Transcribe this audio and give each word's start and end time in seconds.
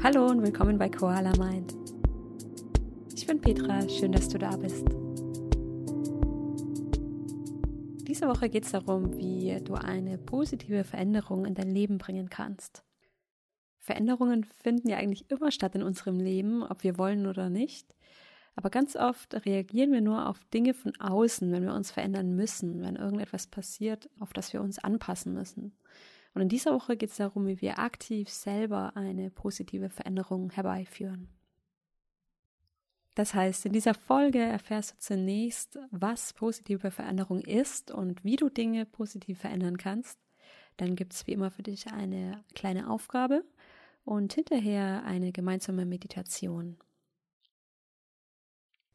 Hallo 0.00 0.26
und 0.26 0.42
willkommen 0.42 0.78
bei 0.78 0.88
Koala 0.88 1.32
Mind. 1.38 1.74
Ich 3.16 3.26
bin 3.26 3.40
Petra, 3.40 3.88
schön, 3.88 4.12
dass 4.12 4.28
du 4.28 4.38
da 4.38 4.56
bist. 4.56 4.86
Diese 8.06 8.28
Woche 8.28 8.48
geht 8.48 8.64
es 8.64 8.70
darum, 8.70 9.18
wie 9.18 9.60
du 9.64 9.74
eine 9.74 10.16
positive 10.16 10.84
Veränderung 10.84 11.44
in 11.46 11.54
dein 11.54 11.74
Leben 11.74 11.98
bringen 11.98 12.30
kannst. 12.30 12.84
Veränderungen 13.80 14.44
finden 14.44 14.88
ja 14.88 14.98
eigentlich 14.98 15.28
immer 15.32 15.50
statt 15.50 15.74
in 15.74 15.82
unserem 15.82 16.20
Leben, 16.20 16.62
ob 16.62 16.84
wir 16.84 16.96
wollen 16.96 17.26
oder 17.26 17.50
nicht. 17.50 17.96
Aber 18.54 18.70
ganz 18.70 18.94
oft 18.94 19.34
reagieren 19.46 19.90
wir 19.90 20.00
nur 20.00 20.28
auf 20.28 20.44
Dinge 20.54 20.74
von 20.74 20.92
außen, 21.00 21.50
wenn 21.50 21.64
wir 21.64 21.74
uns 21.74 21.90
verändern 21.90 22.36
müssen, 22.36 22.82
wenn 22.82 22.94
irgendetwas 22.94 23.48
passiert, 23.48 24.08
auf 24.20 24.32
das 24.32 24.52
wir 24.52 24.60
uns 24.60 24.78
anpassen 24.78 25.34
müssen. 25.34 25.76
Und 26.34 26.42
in 26.42 26.48
dieser 26.48 26.72
Woche 26.74 26.96
geht 26.96 27.10
es 27.10 27.16
darum, 27.16 27.46
wie 27.46 27.60
wir 27.60 27.78
aktiv 27.78 28.28
selber 28.28 28.96
eine 28.96 29.30
positive 29.30 29.90
Veränderung 29.90 30.50
herbeiführen. 30.50 31.28
Das 33.14 33.34
heißt, 33.34 33.66
in 33.66 33.72
dieser 33.72 33.94
Folge 33.94 34.38
erfährst 34.38 34.92
du 34.92 34.98
zunächst, 34.98 35.78
was 35.90 36.32
positive 36.34 36.92
Veränderung 36.92 37.40
ist 37.40 37.90
und 37.90 38.22
wie 38.22 38.36
du 38.36 38.48
Dinge 38.48 38.86
positiv 38.86 39.40
verändern 39.40 39.76
kannst. 39.76 40.20
Dann 40.76 40.94
gibt 40.94 41.14
es 41.14 41.26
wie 41.26 41.32
immer 41.32 41.50
für 41.50 41.64
dich 41.64 41.88
eine 41.88 42.44
kleine 42.54 42.88
Aufgabe 42.88 43.44
und 44.04 44.32
hinterher 44.32 45.02
eine 45.04 45.32
gemeinsame 45.32 45.84
Meditation. 45.84 46.78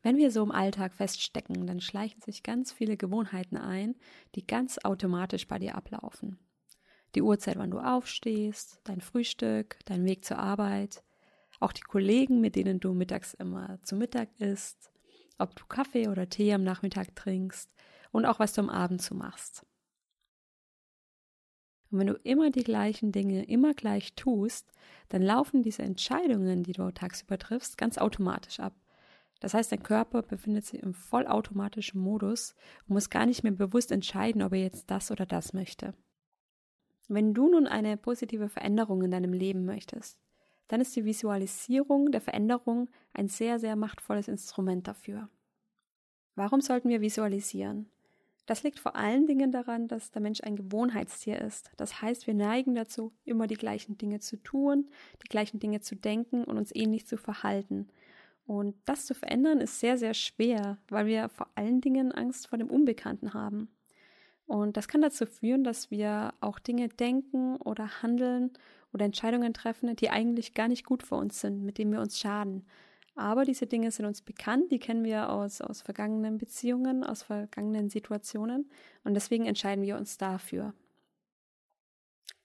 Wenn 0.02 0.16
wir 0.16 0.32
so 0.32 0.44
im 0.44 0.52
Alltag 0.52 0.94
feststecken, 0.94 1.68
dann 1.68 1.82
schleichen 1.82 2.22
sich 2.22 2.44
ganz 2.44 2.72
viele 2.72 2.96
Gewohnheiten 2.96 3.58
ein, 3.58 3.96
die 4.36 4.48
ganz 4.48 4.80
automatisch 4.86 5.48
bei 5.50 5.60
dir 5.60 5.76
ablaufen 5.76 6.40
die 7.16 7.22
Uhrzeit, 7.22 7.58
wann 7.58 7.72
du 7.72 7.80
aufstehst, 7.80 8.80
dein 8.84 9.02
Frühstück, 9.02 9.78
dein 9.86 10.06
Weg 10.06 10.26
zur 10.26 10.40
Arbeit, 10.40 11.04
auch 11.60 11.72
die 11.72 11.82
Kollegen, 11.82 12.42
mit 12.42 12.56
denen 12.56 12.80
du 12.80 12.94
mittags 12.94 13.34
immer 13.34 13.80
zu 13.84 13.96
Mittag 13.96 14.30
isst, 14.40 14.92
ob 15.38 15.56
du 15.56 15.66
Kaffee 15.66 16.08
oder 16.08 16.30
Tee 16.30 16.54
am 16.54 16.64
Nachmittag 16.64 17.16
trinkst 17.16 17.70
und 18.12 18.26
auch 18.26 18.40
was 18.40 18.54
du 18.54 18.62
am 18.62 18.70
Abend 18.70 19.02
zu 19.02 19.16
machst. 19.16 19.66
Und 21.92 22.00
wenn 22.00 22.08
du 22.08 22.16
immer 22.24 22.50
die 22.50 22.64
gleichen 22.64 23.12
Dinge 23.12 23.44
immer 23.44 23.76
gleich 23.76 24.16
tust, 24.16 24.72
dann 25.10 25.22
laufen 25.22 25.62
diese 25.62 25.84
Entscheidungen, 25.84 26.64
die 26.64 26.74
du 26.74 26.92
tagsüber 26.92 27.38
triffst, 27.38 27.78
ganz 27.78 28.00
automatisch 28.00 28.60
ab. 28.60 28.74
Das 29.40 29.54
heißt, 29.54 29.72
dein 29.72 29.84
Körper 29.84 30.24
befindet 30.24 30.66
sich 30.66 30.82
im 30.82 30.94
vollautomatischen 30.94 32.02
Modus 32.02 32.56
und 32.88 32.94
muss 32.94 33.10
gar 33.10 33.26
nicht 33.26 33.44
mehr 33.44 33.52
bewusst 33.52 33.92
entscheiden, 33.92 34.42
ob 34.42 34.54
er 34.54 34.62
jetzt 34.62 34.90
das 34.90 35.12
oder 35.12 35.26
das 35.26 35.54
möchte. 35.54 35.94
Wenn 37.14 37.36
du 37.36 37.48
nun 37.48 37.68
eine 37.68 37.96
positive 37.96 38.50
Veränderung 38.50 39.04
in 39.04 39.12
deinem 39.12 39.34
Leben 39.34 39.66
möchtest, 39.66 40.18
dann 40.68 40.82
ist 40.82 40.96
die 40.96 41.06
Visualisierung 41.06 42.12
der 42.12 42.22
Veränderung 42.22 42.90
ein 43.14 43.28
sehr, 43.28 43.60
sehr 43.60 43.76
machtvolles 43.76 44.28
Instrument 44.28 44.88
dafür. 44.88 45.30
Warum 46.34 46.60
sollten 46.60 46.90
wir 46.90 47.02
visualisieren? 47.02 47.92
Das 48.48 48.64
liegt 48.64 48.80
vor 48.80 48.96
allen 48.96 49.28
Dingen 49.28 49.52
daran, 49.52 49.88
dass 49.88 50.10
der 50.10 50.24
Mensch 50.24 50.42
ein 50.42 50.56
Gewohnheitstier 50.56 51.40
ist. 51.40 51.70
Das 51.78 52.02
heißt, 52.02 52.26
wir 52.26 52.34
neigen 52.34 52.74
dazu, 52.74 53.14
immer 53.26 53.46
die 53.46 53.58
gleichen 53.58 53.96
Dinge 53.96 54.20
zu 54.20 54.38
tun, 54.38 54.90
die 55.24 55.30
gleichen 55.30 55.60
Dinge 55.60 55.82
zu 55.82 55.96
denken 55.96 56.44
und 56.44 56.58
uns 56.58 56.74
ähnlich 56.74 57.06
zu 57.06 57.18
verhalten. 57.18 57.90
Und 58.48 58.76
das 58.86 59.06
zu 59.06 59.14
verändern 59.14 59.62
ist 59.62 59.80
sehr, 59.80 60.00
sehr 60.00 60.16
schwer, 60.16 60.80
weil 60.90 61.06
wir 61.06 61.30
vor 61.30 61.48
allen 61.54 61.80
Dingen 61.80 62.12
Angst 62.12 62.48
vor 62.48 62.58
dem 62.58 62.72
Unbekannten 62.72 63.36
haben. 63.36 63.70
Und 64.46 64.78
das 64.78 64.88
kann 64.88 65.02
dazu 65.02 65.26
führen, 65.26 65.64
dass 65.64 65.90
wir 65.90 66.34
auch 66.42 66.60
Dinge 66.60 66.90
denken 66.90 67.56
oder 67.58 68.02
handeln 68.02 68.52
oder 68.92 69.06
Entscheidungen 69.06 69.54
treffen, 69.54 69.96
die 69.96 70.10
eigentlich 70.10 70.54
gar 70.54 70.68
nicht 70.68 70.86
gut 70.86 71.04
für 71.04 71.16
uns 71.16 71.40
sind, 71.40 71.64
mit 71.64 71.78
denen 71.78 71.92
wir 71.92 72.02
uns 72.02 72.20
schaden. 72.20 72.66
Aber 73.16 73.46
diese 73.46 73.68
Dinge 73.68 73.92
sind 73.92 74.06
uns 74.06 74.22
bekannt, 74.22 74.72
die 74.72 74.80
kennen 74.80 75.04
wir 75.04 75.30
aus, 75.30 75.62
aus 75.62 75.82
vergangenen 75.82 76.38
Beziehungen, 76.38 77.04
aus 77.04 77.24
vergangenen 77.24 77.90
Situationen 77.90 78.70
und 79.04 79.14
deswegen 79.14 79.46
entscheiden 79.46 79.84
wir 79.84 79.98
uns 79.98 80.18
dafür. 80.18 80.74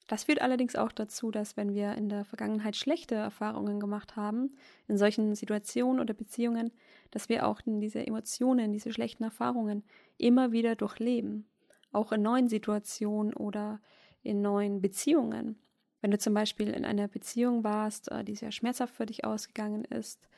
Das 0.09 0.25
führt 0.25 0.41
allerdings 0.41 0.75
auch 0.77 0.93
dazu, 0.93 1.31
dass 1.31 1.57
wenn 1.57 1.75
wir 1.75 1.95
in 1.95 2.09
der 2.09 2.25
Vergangenheit 2.25 2.77
schlechte 2.77 3.15
Erfahrungen 3.15 3.79
gemacht 3.79 4.17
haben, 4.17 4.57
in 4.89 4.97
solchen 4.97 5.35
Situationen 5.35 6.01
oder 6.01 6.15
Beziehungen, 6.15 6.71
dass 7.11 7.29
wir 7.29 7.47
auch 7.47 7.61
diese 7.65 8.07
Emotionen, 8.07 8.73
diese 8.73 8.93
schlechten 8.93 9.25
Erfahrungen 9.25 9.85
immer 10.17 10.53
wieder 10.53 10.77
durchleben 10.77 11.47
auch 11.93 12.13
in 12.13 12.23
neuen 12.23 12.49
Situationen 12.49 13.35
oder 13.35 13.81
in 14.23 14.43
neuen 14.43 14.81
Beziehungen. 14.81 15.59
Wenn 16.01 16.11
du 16.11 16.19
zum 16.19 16.35
Beispiel 16.35 16.69
in 16.69 16.85
einer 16.85 17.09
Beziehung 17.09 17.65
warst, 17.65 18.11
äh, 18.11 18.25
die 18.25 18.37
sehr 18.37 18.53
schmerzhaft 18.53 18.95
für 18.95 19.07
dich 19.07 19.25
ausgegangen 19.25 19.85
ist, 19.85 20.29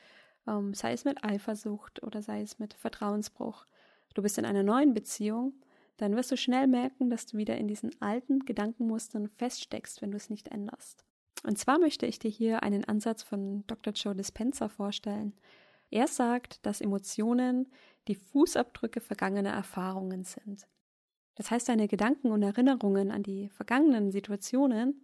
ähm, 0.47 0.73
sei 0.73 0.93
es 0.93 1.05
mit 1.05 1.23
Eifersucht 1.23 2.01
oder 2.03 2.21
sei 2.21 2.41
es 2.41 2.59
mit 2.59 2.73
Vertrauensbruch, 2.73 3.65
du 4.13 4.21
bist 4.21 4.37
in 4.37 4.45
einer 4.45 4.63
neuen 4.63 4.93
Beziehung, 4.93 5.53
dann 5.97 6.15
wirst 6.15 6.31
du 6.31 6.37
schnell 6.37 6.67
merken, 6.67 7.09
dass 7.09 7.27
du 7.27 7.37
wieder 7.37 7.57
in 7.57 7.67
diesen 7.67 7.91
alten 8.01 8.39
Gedankenmustern 8.39 9.27
feststeckst, 9.27 10.01
wenn 10.01 10.11
du 10.11 10.17
es 10.17 10.29
nicht 10.29 10.47
änderst. 10.47 11.05
Und 11.43 11.57
zwar 11.57 11.79
möchte 11.79 12.05
ich 12.05 12.19
dir 12.19 12.31
hier 12.31 12.63
einen 12.63 12.85
Ansatz 12.85 13.23
von 13.23 13.65
Dr. 13.67 13.93
Joe 13.93 14.15
Dispenza 14.15 14.69
vorstellen. 14.69 15.33
Er 15.89 16.07
sagt, 16.07 16.65
dass 16.65 16.81
Emotionen 16.81 17.67
die 18.07 18.15
Fußabdrücke 18.15 19.01
vergangener 19.01 19.51
Erfahrungen 19.51 20.23
sind. 20.23 20.67
Das 21.41 21.49
heißt, 21.49 21.69
deine 21.69 21.87
Gedanken 21.87 22.31
und 22.31 22.43
Erinnerungen 22.43 23.09
an 23.09 23.23
die 23.23 23.49
vergangenen 23.49 24.11
Situationen 24.11 25.03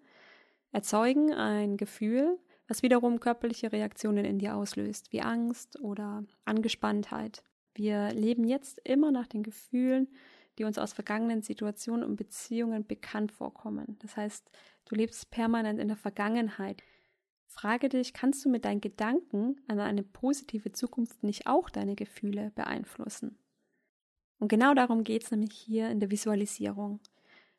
erzeugen 0.71 1.33
ein 1.33 1.77
Gefühl, 1.77 2.37
was 2.67 2.83
wiederum 2.83 3.19
körperliche 3.19 3.71
Reaktionen 3.71 4.23
in 4.23 4.37
dir 4.37 4.55
auslöst, 4.55 5.11
wie 5.11 5.23
Angst 5.23 5.79
oder 5.79 6.23
Angespanntheit. 6.45 7.41
Wir 7.73 8.13
leben 8.13 8.43
jetzt 8.43 8.79
immer 8.83 9.11
nach 9.11 9.25
den 9.25 9.41
Gefühlen, 9.41 10.09
die 10.59 10.63
uns 10.63 10.77
aus 10.77 10.93
vergangenen 10.93 11.41
Situationen 11.41 12.03
und 12.07 12.17
Beziehungen 12.17 12.85
bekannt 12.85 13.31
vorkommen. 13.31 13.97
Das 14.03 14.15
heißt, 14.15 14.47
du 14.85 14.93
lebst 14.93 15.31
permanent 15.31 15.79
in 15.79 15.87
der 15.87 15.97
Vergangenheit. 15.97 16.83
Frage 17.47 17.89
dich, 17.89 18.13
kannst 18.13 18.45
du 18.45 18.49
mit 18.49 18.63
deinen 18.63 18.81
Gedanken 18.81 19.59
an 19.67 19.79
eine 19.79 20.03
positive 20.03 20.71
Zukunft 20.71 21.23
nicht 21.23 21.47
auch 21.47 21.71
deine 21.71 21.95
Gefühle 21.95 22.51
beeinflussen? 22.53 23.39
Und 24.39 24.49
genau 24.49 24.73
darum 24.73 25.03
geht 25.03 25.23
es 25.23 25.31
nämlich 25.31 25.53
hier 25.53 25.89
in 25.89 25.99
der 25.99 26.11
Visualisierung. 26.11 26.99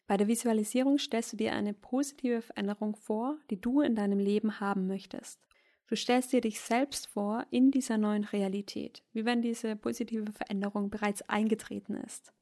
Bei 0.06 0.16
der 0.16 0.28
Visualisierung 0.28 0.99
stellst 0.99 1.33
du 1.33 1.37
dir 1.37 1.53
eine 1.53 1.75
positive 1.75 2.41
Veränderung 2.41 2.97
vor, 2.97 3.37
die 3.50 3.61
du 3.61 3.81
in 3.83 3.94
deinem 3.94 4.19
Leben 4.19 4.59
haben 4.61 4.87
möchtest. 4.87 5.38
Du 5.87 5.97
stellst 5.97 6.33
dir 6.33 6.41
dich 6.41 6.61
selbst 6.61 7.09
vor 7.09 7.47
in 7.50 7.71
dieser 7.71 7.99
neuen 7.99 8.25
Realität, 8.25 9.03
wie 9.12 9.25
wenn 9.25 9.43
diese 9.43 9.75
positive 9.75 10.33
Veränderung 10.33 10.91
bereits 10.91 11.22
eingetreten 11.22 11.94
ist. 11.94 12.33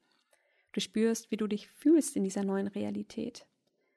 Du 0.73 0.81
spürst, 0.81 1.31
wie 1.31 1.37
du 1.37 1.47
dich 1.47 1.69
fühlst 1.69 2.17
in 2.17 2.25
dieser 2.25 2.45
neuen 2.45 2.67
Realität. 2.67 3.47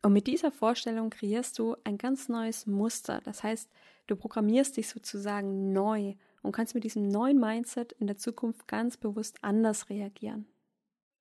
Und 0.01 0.13
mit 0.13 0.27
dieser 0.27 0.51
Vorstellung 0.51 1.09
kreierst 1.09 1.59
du 1.59 1.75
ein 1.83 1.97
ganz 1.97 2.29
neues 2.29 2.67
Muster. 2.67 3.21
Das 3.23 3.43
heißt, 3.43 3.69
du 4.07 4.15
programmierst 4.15 4.77
dich 4.77 4.87
sozusagen 4.87 5.73
neu 5.73 6.15
und 6.41 6.51
kannst 6.51 6.75
mit 6.75 6.83
diesem 6.83 7.07
neuen 7.07 7.39
Mindset 7.39 7.93
in 7.93 8.07
der 8.07 8.17
Zukunft 8.17 8.67
ganz 8.67 8.97
bewusst 8.97 9.37
anders 9.41 9.89
reagieren. 9.89 10.47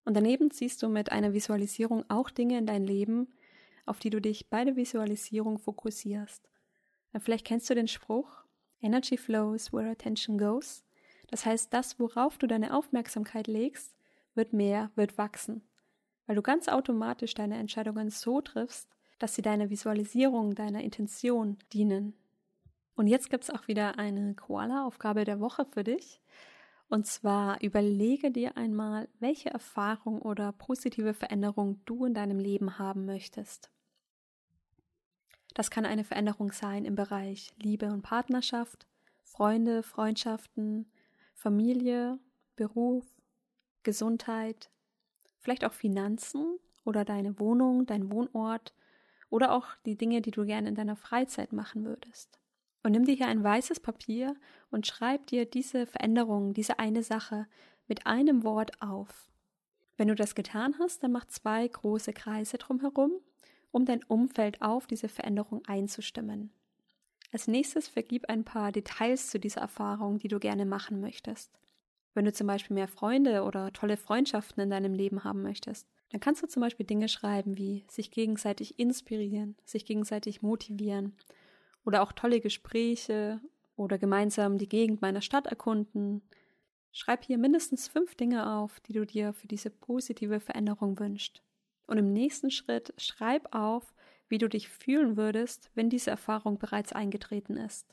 Und 0.04 0.14
daneben 0.14 0.50
ziehst 0.50 0.82
du 0.82 0.88
mit 0.88 1.12
einer 1.12 1.34
Visualisierung 1.34 2.04
auch 2.08 2.30
Dinge 2.30 2.58
in 2.58 2.66
dein 2.66 2.84
Leben, 2.84 3.28
auf 3.84 3.98
die 3.98 4.10
du 4.10 4.20
dich 4.20 4.48
bei 4.48 4.64
der 4.64 4.76
Visualisierung 4.76 5.58
fokussierst. 5.58 6.48
Vielleicht 7.18 7.46
kennst 7.46 7.68
du 7.68 7.74
den 7.74 7.88
Spruch, 7.88 8.44
Energy 8.80 9.16
flows 9.16 9.72
where 9.72 9.90
attention 9.90 10.38
goes. 10.38 10.84
Das 11.30 11.44
heißt, 11.44 11.72
das, 11.74 11.98
worauf 11.98 12.38
du 12.38 12.46
deine 12.46 12.74
Aufmerksamkeit 12.74 13.46
legst, 13.46 13.94
wird 14.34 14.52
mehr, 14.52 14.90
wird 14.94 15.18
wachsen. 15.18 15.62
Weil 16.26 16.36
du 16.36 16.42
ganz 16.42 16.68
automatisch 16.68 17.34
deine 17.34 17.56
Entscheidungen 17.56 18.10
so 18.10 18.40
triffst, 18.40 18.88
dass 19.18 19.34
sie 19.34 19.42
deiner 19.42 19.70
Visualisierung, 19.70 20.54
deiner 20.54 20.82
Intention 20.82 21.58
dienen. 21.72 22.14
Und 22.98 23.06
jetzt 23.06 23.30
gibt 23.30 23.44
es 23.44 23.50
auch 23.50 23.68
wieder 23.68 23.96
eine 23.96 24.34
Koala-Aufgabe 24.34 25.24
der 25.24 25.38
Woche 25.38 25.64
für 25.64 25.84
dich. 25.84 26.20
Und 26.88 27.06
zwar 27.06 27.62
überlege 27.62 28.32
dir 28.32 28.56
einmal, 28.56 29.08
welche 29.20 29.50
Erfahrung 29.50 30.20
oder 30.20 30.50
positive 30.50 31.14
Veränderung 31.14 31.80
du 31.84 32.06
in 32.06 32.12
deinem 32.12 32.40
Leben 32.40 32.76
haben 32.76 33.06
möchtest. 33.06 33.70
Das 35.54 35.70
kann 35.70 35.86
eine 35.86 36.02
Veränderung 36.02 36.50
sein 36.50 36.84
im 36.84 36.96
Bereich 36.96 37.52
Liebe 37.62 37.86
und 37.86 38.02
Partnerschaft, 38.02 38.88
Freunde, 39.22 39.84
Freundschaften, 39.84 40.90
Familie, 41.34 42.18
Beruf, 42.56 43.06
Gesundheit, 43.84 44.70
vielleicht 45.38 45.64
auch 45.64 45.72
Finanzen 45.72 46.58
oder 46.84 47.04
deine 47.04 47.38
Wohnung, 47.38 47.86
dein 47.86 48.10
Wohnort 48.10 48.74
oder 49.30 49.52
auch 49.52 49.68
die 49.86 49.96
Dinge, 49.96 50.20
die 50.20 50.32
du 50.32 50.44
gerne 50.44 50.68
in 50.68 50.74
deiner 50.74 50.96
Freizeit 50.96 51.52
machen 51.52 51.84
würdest. 51.84 52.40
Und 52.82 52.92
nimm 52.92 53.04
dir 53.04 53.14
hier 53.14 53.26
ein 53.26 53.42
weißes 53.42 53.80
Papier 53.80 54.36
und 54.70 54.86
schreib 54.86 55.26
dir 55.26 55.46
diese 55.46 55.86
Veränderung, 55.86 56.54
diese 56.54 56.78
eine 56.78 57.02
Sache 57.02 57.46
mit 57.86 58.06
einem 58.06 58.44
Wort 58.44 58.80
auf. 58.80 59.30
Wenn 59.96 60.08
du 60.08 60.14
das 60.14 60.34
getan 60.34 60.76
hast, 60.78 61.02
dann 61.02 61.12
mach 61.12 61.26
zwei 61.26 61.66
große 61.66 62.12
Kreise 62.12 62.56
drumherum, 62.56 63.12
um 63.72 63.84
dein 63.84 64.04
Umfeld 64.04 64.62
auf 64.62 64.86
diese 64.86 65.08
Veränderung 65.08 65.62
einzustimmen. 65.66 66.52
Als 67.32 67.48
nächstes 67.48 67.88
vergib 67.88 68.28
ein 68.28 68.44
paar 68.44 68.72
Details 68.72 69.28
zu 69.28 69.38
dieser 69.38 69.60
Erfahrung, 69.60 70.19
die 70.19 70.28
du 70.28 70.38
gerne 70.38 70.64
machen 70.64 71.00
möchtest. 71.00 71.50
Wenn 72.14 72.24
du 72.24 72.32
zum 72.32 72.46
Beispiel 72.46 72.74
mehr 72.74 72.88
Freunde 72.88 73.42
oder 73.42 73.72
tolle 73.72 73.96
Freundschaften 73.96 74.62
in 74.62 74.70
deinem 74.70 74.94
Leben 74.94 75.24
haben 75.24 75.42
möchtest, 75.42 75.86
dann 76.10 76.20
kannst 76.20 76.42
du 76.42 76.46
zum 76.46 76.62
Beispiel 76.62 76.86
Dinge 76.86 77.08
schreiben 77.08 77.58
wie 77.58 77.84
sich 77.88 78.10
gegenseitig 78.10 78.78
inspirieren, 78.78 79.56
sich 79.64 79.84
gegenseitig 79.84 80.42
motivieren 80.42 81.14
oder 81.88 82.02
auch 82.02 82.12
tolle 82.12 82.43
Gespräche 82.43 83.40
oder 83.75 83.96
gemeinsam 83.96 84.58
die 84.58 84.69
Gegend 84.69 85.00
meiner 85.00 85.23
Stadt 85.23 85.46
erkunden. 85.46 86.20
Schreib 86.93 87.25
hier 87.25 87.38
mindestens 87.38 87.88
fünf 87.88 88.14
Dinge 88.14 88.58
auf, 88.58 88.79
die 88.81 88.93
du 88.93 89.06
dir 89.06 89.32
für 89.32 89.49
diese 89.49 89.70
positive 89.70 90.38
Veränderung 90.38 90.99
wünschst. 90.99 91.43
Und 91.87 91.96
im 91.96 92.12
nächsten 92.12 92.50
Schritt 92.50 92.93
schreib 92.99 93.55
auf, 93.55 93.94
wie 94.29 94.37
du 94.37 94.50
dich 94.50 94.69
fühlen 94.69 95.17
würdest, 95.17 95.70
wenn 95.75 95.88
diese 95.88 96.11
Erfahrung 96.11 96.58
bereits 96.58 96.93
eingetreten 96.93 97.56
ist. 97.56 97.87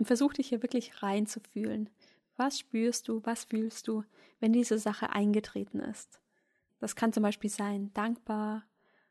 Und 0.00 0.06
versuch 0.06 0.32
dich 0.32 0.48
hier 0.48 0.64
wirklich 0.64 1.00
reinzufühlen. 1.00 1.90
Was 2.36 2.58
spürst 2.58 3.06
du, 3.06 3.20
was 3.22 3.44
fühlst 3.44 3.86
du, 3.86 4.02
wenn 4.40 4.52
diese 4.52 4.78
Sache 4.78 5.10
eingetreten 5.10 5.78
ist? 5.78 6.20
Das 6.80 6.96
kann 6.96 7.12
zum 7.12 7.22
Beispiel 7.22 7.50
sein 7.50 7.94
dankbar, 7.94 8.64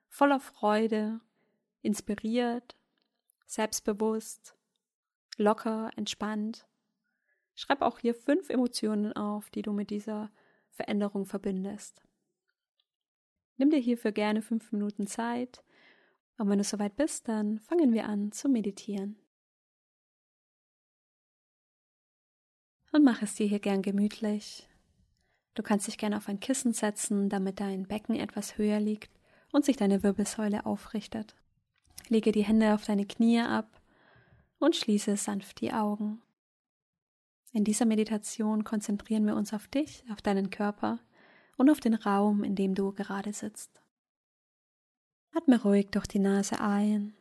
voller 0.10 0.42
Freude, 0.42 1.22
inspiriert, 1.82 2.76
selbstbewusst, 3.52 4.56
locker, 5.38 5.92
entspannt. 5.98 6.68
Schreib 7.56 7.82
auch 7.82 8.00
hier 8.00 8.16
fünf 8.16 8.50
Emotionen 8.50 9.14
auf, 9.14 9.50
die 9.50 9.62
du 9.62 9.74
mit 9.74 9.90
dieser 9.90 10.32
Veränderung 10.70 11.26
verbindest. 11.26 12.02
Nimm 13.58 13.70
dir 13.70 13.80
hierfür 13.80 14.14
gerne 14.14 14.42
fünf 14.42 14.72
Minuten 14.72 15.06
Zeit 15.06 15.64
und 16.38 16.50
wenn 16.50 16.60
du 16.60 16.64
soweit 16.64 16.96
bist, 16.96 17.28
dann 17.28 17.60
fangen 17.60 17.94
wir 17.94 18.06
an 18.06 18.32
zu 18.32 18.48
meditieren. 18.48 19.18
Und 22.94 23.04
mach 23.04 23.22
es 23.22 23.36
dir 23.36 23.48
hier 23.48 23.60
gern 23.60 23.82
gemütlich. 23.82 24.68
Du 25.56 25.64
kannst 25.64 25.88
dich 25.88 25.98
gerne 25.98 26.18
auf 26.18 26.30
ein 26.30 26.40
Kissen 26.40 26.74
setzen, 26.74 27.30
damit 27.30 27.60
dein 27.60 27.88
Becken 27.88 28.16
etwas 28.16 28.58
höher 28.58 28.80
liegt 28.80 29.12
und 29.52 29.66
sich 29.66 29.76
deine 29.76 30.04
Wirbelsäule 30.04 30.66
aufrichtet. 30.66 31.36
Lege 32.10 32.32
die 32.32 32.44
Hände 32.44 32.74
auf 32.74 32.86
deine 32.86 33.06
Knie 33.06 33.42
ab 33.42 33.82
und 34.60 34.76
schließe 34.76 35.18
sanft 35.18 35.62
die 35.62 35.74
Augen. 35.74 36.22
In 37.54 37.64
dieser 37.64 37.86
Meditation 37.86 38.64
konzentrieren 38.64 39.26
wir 39.26 39.36
uns 39.36 39.54
auf 39.54 39.68
dich, 39.68 40.04
auf 40.12 40.22
deinen 40.22 40.50
Körper 40.50 41.00
und 41.58 41.70
auf 41.70 41.80
den 41.80 41.96
Raum, 41.96 42.44
in 42.44 42.56
dem 42.56 42.76
du 42.76 42.94
gerade 42.94 43.34
sitzt. 43.34 43.82
Atme 45.34 45.62
ruhig 45.62 45.90
durch 45.92 46.08
die 46.08 46.20
Nase 46.20 46.60
ein 46.62 47.14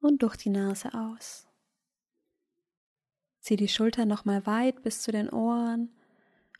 und 0.00 0.22
durch 0.22 0.36
die 0.36 0.50
Nase 0.50 0.94
aus. 0.94 1.48
Zieh 3.40 3.56
die 3.56 3.68
Schulter 3.68 4.04
nochmal 4.04 4.46
weit 4.46 4.82
bis 4.82 5.02
zu 5.02 5.12
den 5.12 5.30
Ohren 5.30 5.90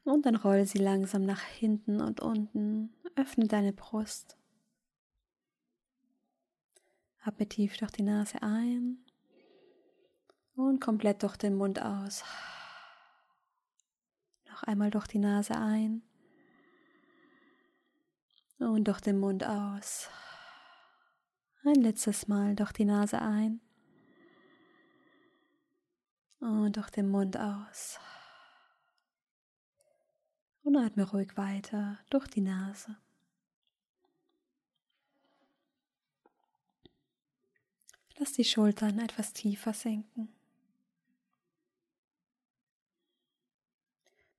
und 0.04 0.26
dann 0.26 0.36
roll 0.36 0.64
sie 0.64 0.78
langsam 0.78 1.24
nach 1.24 1.42
hinten 1.42 2.00
und 2.00 2.20
unten. 2.20 2.94
Öffne 3.16 3.48
deine 3.48 3.72
Brust. 3.72 4.39
Atme 7.22 7.46
tief 7.46 7.76
durch 7.76 7.90
die 7.90 8.02
Nase 8.02 8.42
ein 8.42 9.04
und 10.54 10.80
komplett 10.80 11.22
durch 11.22 11.36
den 11.36 11.54
Mund 11.54 11.80
aus. 11.80 12.24
Noch 14.48 14.62
einmal 14.62 14.90
durch 14.90 15.06
die 15.06 15.18
Nase 15.18 15.54
ein 15.54 16.02
und 18.58 18.84
durch 18.88 19.02
den 19.02 19.18
Mund 19.18 19.44
aus. 19.44 20.08
Ein 21.62 21.82
letztes 21.82 22.26
Mal 22.26 22.56
durch 22.56 22.72
die 22.72 22.86
Nase 22.86 23.20
ein 23.20 23.60
und 26.38 26.76
durch 26.76 26.88
den 26.88 27.10
Mund 27.10 27.36
aus. 27.36 28.00
Und 30.62 30.76
atme 30.76 31.04
ruhig 31.10 31.36
weiter 31.36 31.98
durch 32.08 32.28
die 32.28 32.40
Nase. 32.40 32.96
Lass 38.20 38.32
die 38.34 38.44
Schultern 38.44 39.00
etwas 39.00 39.32
tiefer 39.32 39.72
sinken. 39.72 40.28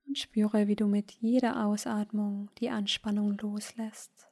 Und 0.07 0.18
spüre, 0.18 0.69
wie 0.69 0.78
du 0.78 0.88
mit 0.88 1.12
jeder 1.12 1.66
Ausatmung 1.66 2.50
die 2.60 2.69
Anspannung 2.69 3.38
loslässt 3.38 4.31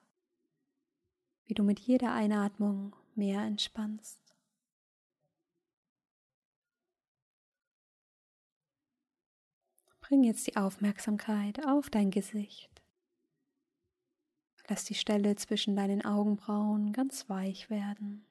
wie 1.50 1.56
du 1.56 1.64
mit 1.64 1.80
jeder 1.80 2.14
Einatmung 2.14 2.96
mehr 3.16 3.42
entspannst. 3.42 4.22
Bring 10.00 10.24
jetzt 10.24 10.46
die 10.46 10.56
Aufmerksamkeit 10.56 11.66
auf 11.66 11.90
dein 11.90 12.12
Gesicht. 12.12 12.84
Lass 14.68 14.86
die 14.86 14.94
Stelle 14.94 15.36
zwischen 15.38 15.76
deinen 15.76 16.06
Augenbrauen 16.06 16.94
ganz 16.94 17.28
weich 17.30 17.72
werden. 17.72 18.29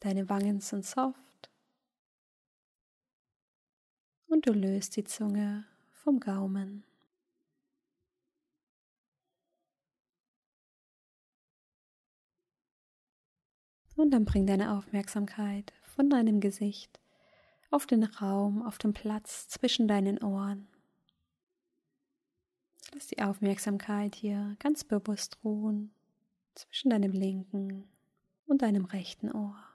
Deine 0.00 0.30
Wangen 0.30 0.60
sind 0.60 0.86
soft 0.86 1.50
und 4.28 4.46
du 4.46 4.52
löst 4.52 4.96
die 4.96 5.04
Zunge 5.04 5.66
vom 5.92 6.20
Gaumen. 6.20 6.84
Und 13.96 14.12
dann 14.12 14.24
bring 14.24 14.46
deine 14.46 14.72
Aufmerksamkeit 14.78 15.74
von 15.82 16.08
deinem 16.08 16.40
Gesicht 16.40 16.98
auf 17.70 17.86
den 17.86 18.04
Raum, 18.04 18.62
auf 18.62 18.78
den 18.78 18.94
Platz 18.94 19.48
zwischen 19.48 19.86
deinen 19.86 20.22
Ohren. 20.22 20.66
Lass 22.94 23.08
die 23.08 23.20
Aufmerksamkeit 23.22 24.14
hier 24.14 24.56
ganz 24.58 24.84
bewusst 24.84 25.38
ruhen 25.44 25.92
zwischen 26.54 26.88
deinem 26.88 27.12
linken 27.12 27.86
und 28.46 28.62
deinem 28.62 28.86
rechten 28.86 29.30
Ohr. 29.30 29.69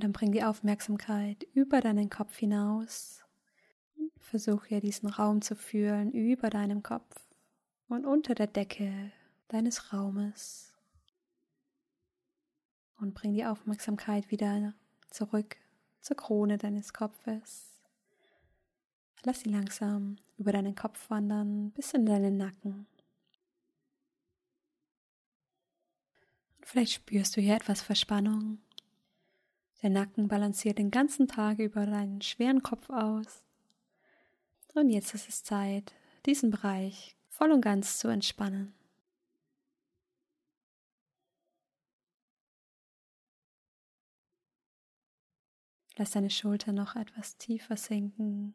Und 0.00 0.04
dann 0.04 0.12
bring 0.12 0.32
die 0.32 0.44
Aufmerksamkeit 0.44 1.46
über 1.52 1.82
deinen 1.82 2.08
Kopf 2.08 2.38
hinaus. 2.38 3.22
Versuche 4.16 4.80
diesen 4.80 5.10
Raum 5.10 5.42
zu 5.42 5.54
fühlen 5.54 6.10
über 6.10 6.48
deinem 6.48 6.82
Kopf 6.82 7.28
und 7.86 8.06
unter 8.06 8.34
der 8.34 8.46
Decke 8.46 9.12
deines 9.48 9.92
Raumes 9.92 10.72
und 12.96 13.12
bring 13.12 13.34
die 13.34 13.44
Aufmerksamkeit 13.44 14.30
wieder 14.30 14.72
zurück 15.10 15.58
zur 16.00 16.16
Krone 16.16 16.56
deines 16.56 16.94
Kopfes. 16.94 17.68
Lass 19.24 19.40
sie 19.40 19.50
langsam 19.50 20.16
über 20.38 20.52
deinen 20.52 20.74
Kopf 20.74 21.10
wandern 21.10 21.72
bis 21.72 21.92
in 21.92 22.06
deinen 22.06 22.38
Nacken. 22.38 22.86
Und 26.56 26.66
vielleicht 26.66 26.92
spürst 26.92 27.36
du 27.36 27.42
hier 27.42 27.56
etwas 27.56 27.82
Verspannung. 27.82 28.60
Der 29.82 29.90
Nacken 29.90 30.28
balanciert 30.28 30.78
den 30.78 30.90
ganzen 30.90 31.26
Tag 31.26 31.58
über 31.58 31.86
deinen 31.86 32.20
schweren 32.20 32.62
Kopf 32.62 32.90
aus. 32.90 33.42
Und 34.74 34.90
jetzt 34.90 35.14
ist 35.14 35.28
es 35.28 35.42
Zeit, 35.42 35.94
diesen 36.26 36.50
Bereich 36.50 37.16
voll 37.28 37.50
und 37.50 37.62
ganz 37.62 37.98
zu 37.98 38.08
entspannen. 38.08 38.74
Lass 45.96 46.12
deine 46.12 46.30
Schulter 46.30 46.72
noch 46.72 46.96
etwas 46.96 47.36
tiefer 47.36 47.76
sinken. 47.76 48.54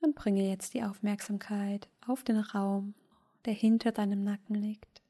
Und 0.00 0.14
bringe 0.14 0.48
jetzt 0.48 0.74
die 0.74 0.82
Aufmerksamkeit 0.82 1.88
auf 2.06 2.22
den 2.24 2.38
Raum, 2.38 2.94
der 3.44 3.54
hinter 3.54 3.92
deinem 3.92 4.24
Nacken 4.24 4.54
liegt. 4.54 5.02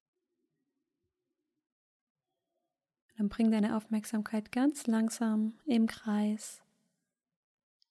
Dann 3.17 3.29
bring 3.29 3.51
deine 3.51 3.77
Aufmerksamkeit 3.77 4.53
ganz 4.53 4.87
langsam 4.87 5.55
im 5.67 5.87
Kreis 5.87 6.63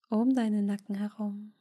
um 0.10 0.34
deinen 0.34 0.66
Nacken 0.66 0.96
herum. 0.96 1.54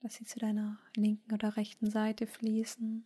Lass 0.00 0.14
sie 0.14 0.24
zu 0.24 0.38
deiner 0.38 0.78
linken 0.94 1.32
oder 1.34 1.56
rechten 1.56 1.90
Seite 1.90 2.26
fließen. 2.26 3.04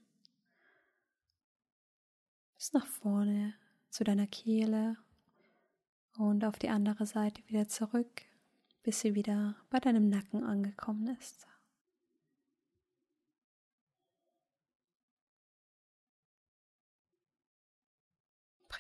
Bis 2.56 2.73
nach 2.75 2.87
vorne 2.87 3.54
zu 3.88 4.04
deiner 4.04 4.26
Kehle 4.26 4.99
und 6.18 6.44
auf 6.44 6.59
die 6.59 6.68
andere 6.68 7.06
Seite 7.06 7.42
wieder 7.49 7.68
zurück, 7.68 8.23
bis 8.82 9.00
sie 9.00 9.14
wieder 9.14 9.56
bei 9.70 9.78
deinem 9.78 10.11
Nacken 10.11 10.44
angekommen 10.44 11.16
ist. 11.18 11.47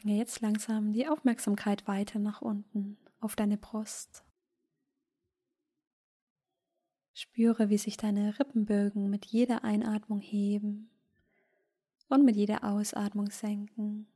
Bringe 0.00 0.16
jetzt 0.16 0.40
langsam 0.40 0.94
die 0.94 1.06
Aufmerksamkeit 1.06 1.86
weiter 1.86 2.18
nach 2.18 2.40
unten 2.40 2.96
auf 3.20 3.36
deine 3.36 3.58
Brust. 3.58 4.24
Spüre, 7.12 7.68
wie 7.68 7.76
sich 7.76 7.98
deine 7.98 8.38
Rippenbögen 8.38 9.10
mit 9.10 9.26
jeder 9.26 9.62
Einatmung 9.62 10.20
heben 10.20 10.88
und 12.08 12.24
mit 12.24 12.34
jeder 12.34 12.64
Ausatmung 12.64 13.30
senken. 13.30 14.06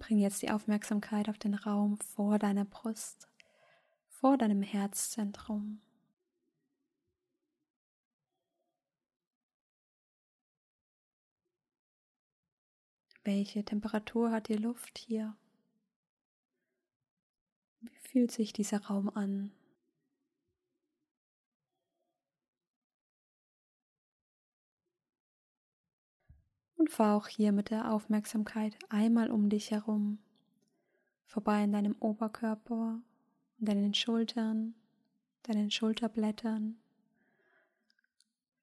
Bring 0.00 0.18
jetzt 0.18 0.42
die 0.42 0.50
Aufmerksamkeit 0.50 1.28
auf 1.28 1.38
den 1.38 1.54
Raum 1.54 1.98
vor 1.98 2.40
deiner 2.40 2.64
Brust, 2.64 3.28
vor 4.08 4.36
deinem 4.36 4.62
Herzzentrum. 4.62 5.80
Welche 13.24 13.64
Temperatur 13.64 14.32
hat 14.32 14.48
die 14.48 14.56
Luft 14.56 14.98
hier? 14.98 15.36
Wie 17.80 17.96
fühlt 17.98 18.32
sich 18.32 18.52
dieser 18.52 18.84
Raum 18.86 19.08
an? 19.10 19.52
Und 26.74 26.90
fahr 26.90 27.16
auch 27.16 27.28
hier 27.28 27.52
mit 27.52 27.70
der 27.70 27.92
Aufmerksamkeit 27.92 28.76
einmal 28.88 29.30
um 29.30 29.48
dich 29.48 29.70
herum, 29.70 30.18
vorbei 31.24 31.62
an 31.62 31.70
deinem 31.70 31.94
Oberkörper, 32.00 33.00
deinen 33.58 33.94
Schultern, 33.94 34.74
deinen 35.44 35.70
Schulterblättern, 35.70 36.76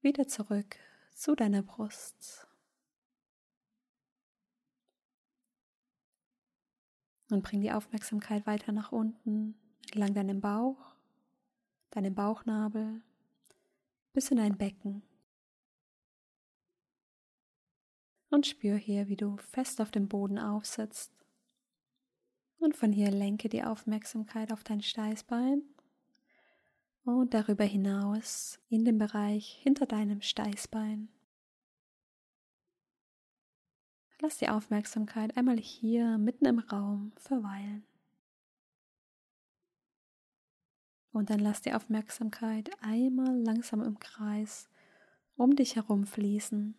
wieder 0.01 0.27
zurück 0.27 0.75
zu 1.15 1.33
deiner 1.33 1.61
Brust. 1.61 2.48
Und 7.29 7.43
bring 7.43 7.61
die 7.61 7.71
Aufmerksamkeit 7.71 8.47
weiter 8.47 8.71
nach 8.71 8.91
unten, 8.91 9.55
entlang 9.85 10.13
deinem 10.13 10.41
Bauch, 10.41 10.95
deinem 11.91 12.15
Bauchnabel, 12.15 13.01
bis 14.13 14.31
in 14.31 14.37
dein 14.37 14.57
Becken. 14.57 15.03
Und 18.29 18.47
spür 18.47 18.77
hier, 18.77 19.07
wie 19.07 19.15
du 19.15 19.37
fest 19.37 19.81
auf 19.81 19.91
dem 19.91 20.07
Boden 20.07 20.39
aufsitzt. 20.39 21.11
Und 22.59 22.75
von 22.75 22.91
hier 22.91 23.11
lenke 23.11 23.49
die 23.49 23.63
Aufmerksamkeit 23.63 24.51
auf 24.51 24.63
dein 24.63 24.81
Steißbein 24.81 25.63
und 27.03 27.33
darüber 27.33 27.63
hinaus 27.63 28.59
in 28.69 28.85
den 28.85 28.97
Bereich 28.97 29.59
hinter 29.63 29.85
deinem 29.85 30.21
Steißbein. 30.21 31.09
Lass 34.21 34.37
die 34.37 34.49
Aufmerksamkeit 34.49 35.37
einmal 35.37 35.57
hier 35.57 36.17
mitten 36.17 36.45
im 36.45 36.59
Raum 36.59 37.13
verweilen. 37.15 37.85
Und 41.11 41.29
dann 41.29 41.39
lass 41.39 41.61
die 41.61 41.73
Aufmerksamkeit 41.73 42.69
einmal 42.81 43.35
langsam 43.41 43.81
im 43.81 43.97
Kreis 43.99 44.69
um 45.37 45.55
dich 45.55 45.77
herum 45.77 46.05
fließen. 46.05 46.75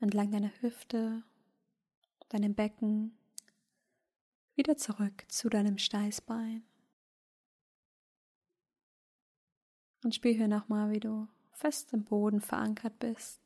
Entlang 0.00 0.30
deiner 0.30 0.50
Hüfte, 0.60 1.22
deinem 2.28 2.54
Becken, 2.54 3.16
wieder 4.54 4.76
zurück 4.76 5.24
zu 5.28 5.48
deinem 5.48 5.78
Steißbein. 5.78 6.62
Und 10.02 10.14
spür 10.14 10.32
hier 10.32 10.48
nochmal, 10.48 10.90
wie 10.90 11.00
du 11.00 11.28
fest 11.52 11.94
im 11.94 12.04
Boden 12.04 12.42
verankert 12.42 12.98
bist. 12.98 13.43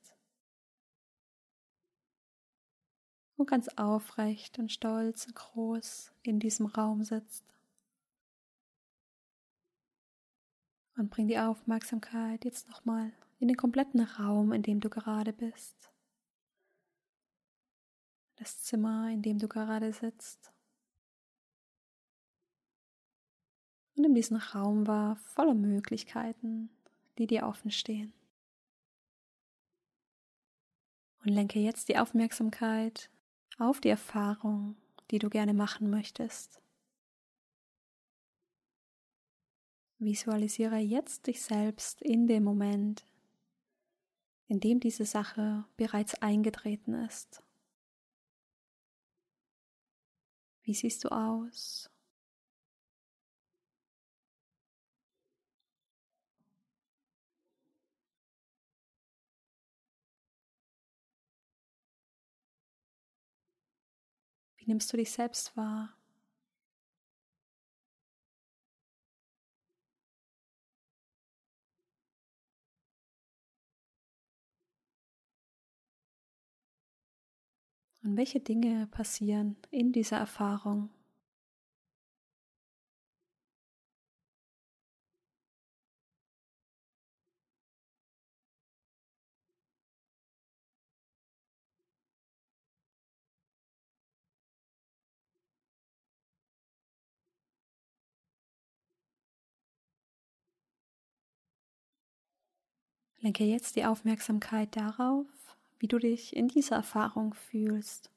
Und 3.39 3.49
ganz 3.49 3.69
aufrecht 3.77 4.59
und 4.59 4.71
stolz 4.71 5.27
und 5.27 5.35
groß 5.35 6.13
in 6.23 6.41
diesem 6.41 6.67
Raum 6.67 7.05
sitzt. 7.05 7.45
Und 10.97 11.11
bring 11.11 11.29
die 11.29 11.39
Aufmerksamkeit 11.39 12.45
jetzt 12.45 12.69
nochmal 12.69 13.13
in 13.39 13.47
den 13.47 13.57
kompletten 13.57 14.01
Raum, 14.01 14.53
in 14.53 14.63
dem 14.63 14.81
du 14.81 14.91
gerade 14.91 15.33
bist. 15.33 15.95
Das 18.35 18.63
Zimmer, 18.65 19.09
in 19.09 19.23
dem 19.23 19.39
du 19.39 19.47
gerade 19.47 19.93
sitzt. 19.93 20.53
Und 23.97 24.05
in 24.05 24.15
diesem 24.15 24.37
Raum 24.37 24.89
war 24.89 25.17
voller 25.17 25.55
Möglichkeiten, 25.55 26.71
die 27.19 27.29
dir 27.29 27.47
offen 27.47 27.71
stehen. 27.71 28.13
Und 31.25 31.29
lenke 31.33 31.61
jetzt 31.61 31.89
die 31.89 31.99
Aufmerksamkeit 31.99 33.11
auf 33.59 33.81
die 33.81 33.89
Erfahrung, 33.89 34.77
die 35.11 35.19
du 35.19 35.29
gerne 35.29 35.55
machen 35.55 35.91
möchtest. 35.91 36.63
Visualisiere 39.99 40.77
jetzt 40.77 41.27
dich 41.27 41.43
selbst 41.43 42.01
in 42.03 42.29
dem 42.29 42.45
Moment, 42.45 43.05
in 44.47 44.61
dem 44.61 44.79
diese 44.79 45.05
Sache 45.05 45.65
bereits 45.77 46.15
eingetreten 46.23 46.95
ist. 46.95 47.43
Wie 50.63 50.75
siehst 50.75 51.03
du 51.05 51.09
aus? 51.09 51.91
Nimmst 64.69 64.93
du 64.93 64.97
dich 64.99 65.11
selbst 65.11 65.57
wahr? 65.57 65.95
Und 78.03 78.17
welche 78.17 78.41
Dinge 78.41 78.87
passieren 78.87 79.57
in 79.71 79.93
dieser 79.93 80.19
Erfahrung? 80.19 80.91
Lenke 103.29 103.45
jetzt 103.45 103.77
die 103.77 103.85
Aufmerksamkeit 103.85 104.75
darauf, 104.75 105.27
wie 105.81 105.87
du 105.87 105.99
dich 105.99 106.35
in 106.35 106.49
dieser 106.49 106.77
Erfahrung 106.77 107.35
fühlst. 107.35 108.11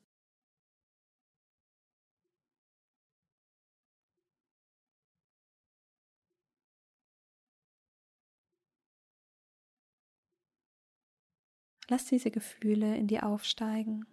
Lass 11.89 12.06
diese 12.06 12.32
Gefühle 12.32 12.96
in 12.96 13.08
dir 13.08 13.25
aufsteigen. 13.25 14.06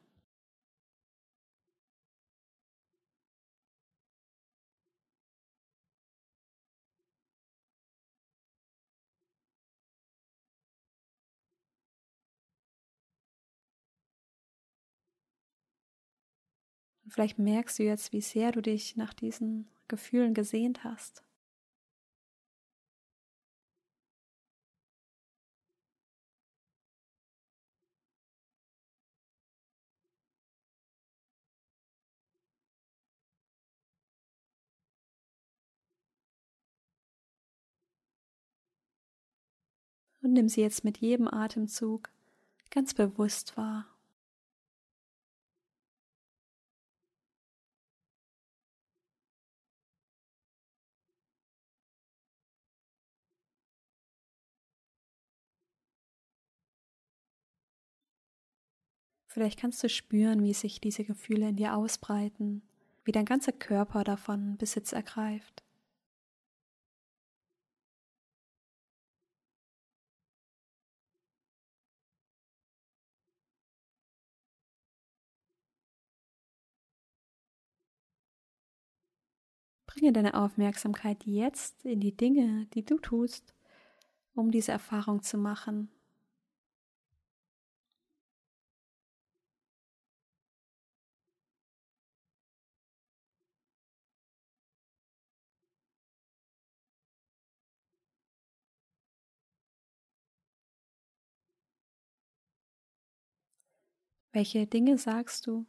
Vielleicht 17.09 17.39
merkst 17.39 17.79
du 17.79 17.85
jetzt, 17.85 18.13
wie 18.13 18.21
sehr 18.21 18.53
du 18.53 18.61
dich 18.61 18.97
nach 18.97 19.15
diesen 19.15 19.69
Gefühlen 19.89 20.35
gesehnt 20.35 20.85
hast. 20.85 21.25
Und 40.23 40.33
nimm 40.33 40.49
sie 40.49 40.61
jetzt 40.61 40.85
mit 40.85 40.99
jedem 40.99 41.27
Atemzug 41.29 42.11
ganz 42.71 42.93
bewusst 42.93 43.57
wahr. 43.57 43.87
Vielleicht 59.39 59.61
kannst 59.61 59.85
du 59.85 59.89
spüren, 59.89 60.43
wie 60.43 60.53
sich 60.53 60.81
diese 60.81 61.05
Gefühle 61.05 61.51
in 61.51 61.55
dir 61.55 61.77
ausbreiten, 61.77 62.61
wie 63.05 63.13
dein 63.13 63.25
ganzer 63.25 63.53
Körper 63.53 64.03
davon 64.03 64.57
Besitz 64.57 64.91
ergreift. 64.91 65.63
Bringe 79.87 80.13
deine 80.13 80.35
Aufmerksamkeit 80.35 81.25
jetzt 81.27 81.85
in 81.85 82.01
die 82.01 82.17
Dinge, 82.17 82.67
die 82.75 82.85
du 82.85 82.99
tust, 82.99 83.55
um 84.35 84.51
diese 84.51 84.73
Erfahrung 84.73 85.23
zu 85.23 85.39
machen. 85.39 85.93
Welche 104.33 104.67
Dinge 104.67 104.99
sagst 104.99 105.47
du? 105.47 105.65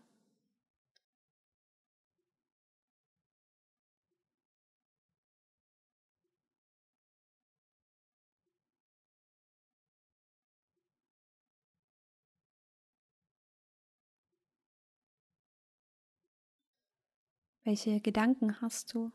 Welche 17.66 18.02
Gedanken 18.02 18.60
hast 18.62 18.94
du? 18.94 19.12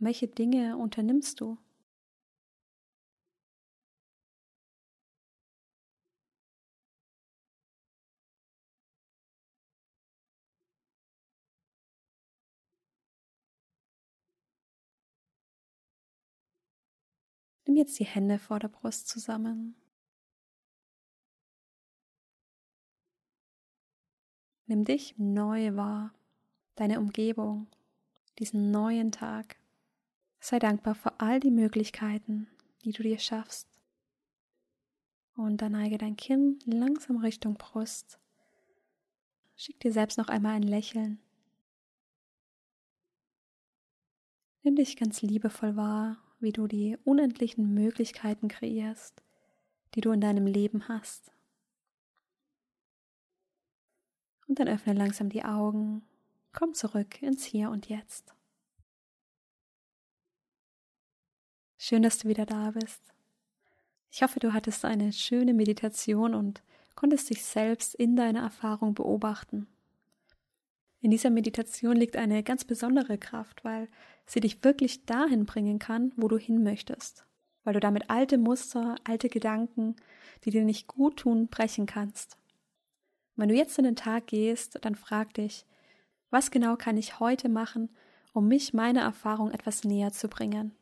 Welche 0.00 0.28
Dinge 0.28 0.76
unternimmst 0.76 1.40
du? 1.40 1.58
Nimm 17.66 17.76
jetzt 17.76 17.98
die 17.98 18.04
Hände 18.04 18.38
vor 18.38 18.60
der 18.60 18.68
Brust 18.68 19.08
zusammen. 19.08 19.74
Nimm 24.66 24.84
dich 24.84 25.14
neu 25.18 25.76
wahr, 25.76 26.14
deine 26.76 26.98
Umgebung, 27.00 27.66
diesen 28.38 28.70
neuen 28.70 29.12
Tag. 29.12 29.57
Sei 30.40 30.58
dankbar 30.58 30.94
für 30.94 31.18
all 31.20 31.40
die 31.40 31.50
Möglichkeiten, 31.50 32.48
die 32.84 32.92
du 32.92 33.02
dir 33.02 33.18
schaffst. 33.18 33.68
Und 35.34 35.58
dann 35.58 35.72
neige 35.72 35.98
dein 35.98 36.16
Kinn 36.16 36.58
langsam 36.64 37.18
Richtung 37.18 37.54
Brust. 37.54 38.18
Schick 39.56 39.80
dir 39.80 39.92
selbst 39.92 40.18
noch 40.18 40.28
einmal 40.28 40.54
ein 40.54 40.62
Lächeln. 40.62 41.20
Nimm 44.62 44.76
dich 44.76 44.96
ganz 44.96 45.22
liebevoll 45.22 45.76
wahr, 45.76 46.18
wie 46.40 46.52
du 46.52 46.66
die 46.66 46.96
unendlichen 47.04 47.72
Möglichkeiten 47.74 48.48
kreierst, 48.48 49.22
die 49.94 50.00
du 50.00 50.10
in 50.12 50.20
deinem 50.20 50.46
Leben 50.46 50.88
hast. 50.88 51.32
Und 54.46 54.58
dann 54.58 54.68
öffne 54.68 54.94
langsam 54.94 55.28
die 55.28 55.44
Augen, 55.44 56.02
komm 56.52 56.74
zurück 56.74 57.22
ins 57.22 57.44
Hier 57.44 57.70
und 57.70 57.88
Jetzt. 57.88 58.34
Schön, 61.88 62.02
dass 62.02 62.18
du 62.18 62.28
wieder 62.28 62.44
da 62.44 62.72
bist. 62.72 63.00
Ich 64.10 64.22
hoffe, 64.22 64.40
du 64.40 64.52
hattest 64.52 64.84
eine 64.84 65.10
schöne 65.10 65.54
Meditation 65.54 66.34
und 66.34 66.62
konntest 66.94 67.30
dich 67.30 67.42
selbst 67.42 67.94
in 67.94 68.14
deiner 68.14 68.40
Erfahrung 68.40 68.92
beobachten. 68.92 69.66
In 71.00 71.10
dieser 71.10 71.30
Meditation 71.30 71.96
liegt 71.96 72.16
eine 72.16 72.42
ganz 72.42 72.66
besondere 72.66 73.16
Kraft, 73.16 73.64
weil 73.64 73.88
sie 74.26 74.40
dich 74.40 74.62
wirklich 74.64 75.06
dahin 75.06 75.46
bringen 75.46 75.78
kann, 75.78 76.12
wo 76.16 76.28
du 76.28 76.36
hin 76.36 76.62
möchtest. 76.62 77.24
Weil 77.64 77.72
du 77.72 77.80
damit 77.80 78.10
alte 78.10 78.36
Muster, 78.36 78.96
alte 79.04 79.30
Gedanken, 79.30 79.96
die 80.44 80.50
dir 80.50 80.64
nicht 80.64 80.88
gut 80.88 81.20
tun, 81.20 81.48
brechen 81.48 81.86
kannst. 81.86 82.36
Wenn 83.34 83.48
du 83.48 83.54
jetzt 83.54 83.78
in 83.78 83.84
den 83.84 83.96
Tag 83.96 84.26
gehst, 84.26 84.78
dann 84.82 84.94
frag 84.94 85.32
dich, 85.32 85.64
was 86.28 86.50
genau 86.50 86.76
kann 86.76 86.98
ich 86.98 87.18
heute 87.18 87.48
machen, 87.48 87.88
um 88.34 88.46
mich 88.46 88.74
meiner 88.74 89.00
Erfahrung 89.00 89.52
etwas 89.52 89.84
näher 89.84 90.12
zu 90.12 90.28
bringen? 90.28 90.74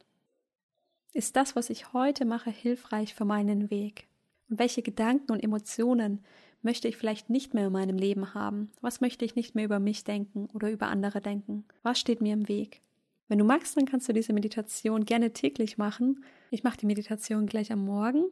Ist 1.13 1.37
das, 1.37 1.57
was 1.57 1.71
ich 1.71 1.93
heute 1.93 2.25
mache, 2.25 2.51
hilfreich 2.51 3.15
für 3.15 3.25
meinen 3.25 3.71
Weg? 3.71 4.07
Und 4.49 4.59
welche 4.59 4.83
Gedanken 4.83 5.33
und 5.33 5.43
Emotionen 5.43 6.25
möchte 6.63 6.89
ich 6.89 6.97
vielleicht 6.97 7.31
nicht 7.31 7.55
mehr 7.55 7.69
in 7.69 7.73
meinem 7.73 7.97
Leben 7.97 8.35
haben? 8.35 8.71
Was 8.81 9.01
möchte 9.01 9.25
ich 9.25 9.35
nicht 9.35 9.55
mehr 9.55 9.65
über 9.65 9.81
mich 9.81 10.05
denken 10.05 10.49
oder 10.53 10.71
über 10.71 10.89
andere 10.89 11.21
denken? 11.21 11.65
Was 11.83 11.99
steht 11.99 12.21
mir 12.21 12.35
im 12.35 12.49
Weg? 12.49 12.83
Wenn 13.29 13.39
du 13.39 13.45
magst, 13.45 13.77
dann 13.77 13.87
kannst 13.87 14.09
du 14.09 14.13
diese 14.13 14.33
Meditation 14.33 15.05
gerne 15.05 15.33
täglich 15.33 15.79
machen. 15.79 16.25
Ich 16.51 16.63
mache 16.63 16.79
die 16.79 16.87
Meditation 16.87 17.47
gleich 17.47 17.73
am 17.73 17.85
Morgen, 17.85 18.27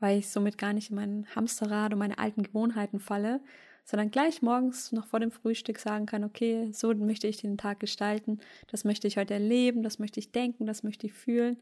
weil 0.00 0.18
ich 0.18 0.28
somit 0.28 0.58
gar 0.58 0.72
nicht 0.72 0.90
in 0.90 0.96
mein 0.96 1.26
Hamsterrad 1.34 1.92
und 1.92 1.98
meine 1.98 2.18
alten 2.18 2.42
Gewohnheiten 2.42 3.00
falle, 3.00 3.40
sondern 3.84 4.10
gleich 4.10 4.42
morgens 4.42 4.92
noch 4.92 5.06
vor 5.06 5.20
dem 5.20 5.30
Frühstück 5.30 5.78
sagen 5.78 6.06
kann, 6.06 6.24
okay, 6.24 6.70
so 6.72 6.92
möchte 6.94 7.26
ich 7.26 7.38
den 7.38 7.58
Tag 7.58 7.80
gestalten, 7.80 8.38
das 8.70 8.84
möchte 8.84 9.06
ich 9.06 9.16
heute 9.16 9.34
erleben, 9.34 9.82
das 9.82 9.98
möchte 9.98 10.20
ich 10.20 10.32
denken, 10.32 10.66
das 10.66 10.82
möchte 10.82 11.06
ich 11.06 11.12
fühlen 11.12 11.58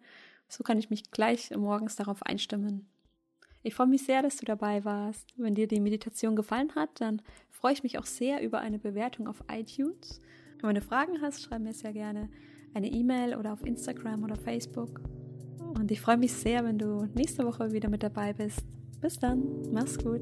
so 0.53 0.63
kann 0.63 0.79
ich 0.79 0.91
mich 0.91 1.11
gleich 1.11 1.51
morgens 1.57 1.97
darauf 1.97 2.23
einstimmen. 2.25 2.87
Ich 3.63 3.75
freue 3.75 3.87
mich 3.87 4.05
sehr, 4.05 4.23
dass 4.23 4.37
du 4.37 4.45
dabei 4.45 4.85
warst. 4.85 5.33
Wenn 5.37 5.55
dir 5.55 5.67
die 5.67 5.81
Meditation 5.81 6.37
gefallen 6.37 6.75
hat, 6.75 7.01
dann 7.01 7.23
freue 7.49 7.73
ich 7.73 7.83
mich 7.83 7.99
auch 7.99 8.05
sehr 8.05 8.43
über 8.43 8.59
eine 8.59 8.79
Bewertung 8.79 9.29
auf 9.29 9.43
iTunes. 9.51 10.21
Wenn 10.61 10.75
du 10.75 10.81
Fragen 10.81 11.23
hast, 11.23 11.43
schreib 11.43 11.63
mir 11.63 11.73
sehr 11.73 11.93
gerne 11.93 12.29
eine 12.75 12.89
E-Mail 12.89 13.37
oder 13.37 13.53
auf 13.53 13.65
Instagram 13.65 14.25
oder 14.25 14.37
Facebook. 14.37 15.01
Und 15.59 15.91
ich 15.91 16.01
freue 16.01 16.19
mich 16.19 16.33
sehr, 16.33 16.65
wenn 16.65 16.79
du 16.79 17.07
nächste 17.15 17.47
Woche 17.47 17.73
wieder 17.73 17.89
mit 17.89 18.03
dabei 18.03 18.33
bist. 18.33 18.65
Bis 19.01 19.19
dann, 19.19 19.43
mach's 19.73 19.99
gut. 19.99 20.21